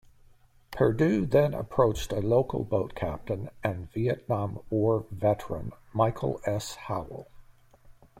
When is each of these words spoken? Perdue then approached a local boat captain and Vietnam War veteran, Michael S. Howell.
Perdue 0.71 1.27
then 1.27 1.53
approached 1.53 2.11
a 2.11 2.21
local 2.21 2.63
boat 2.63 2.95
captain 2.95 3.51
and 3.63 3.91
Vietnam 3.91 4.57
War 4.71 5.05
veteran, 5.11 5.73
Michael 5.93 6.41
S. 6.43 6.73
Howell. 6.73 7.27